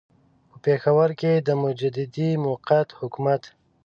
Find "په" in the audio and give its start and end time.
0.49-0.55